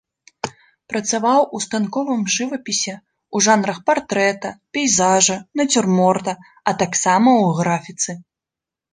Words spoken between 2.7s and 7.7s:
ў жанрах партрэта, пейзажа, нацюрморта, а таксама ў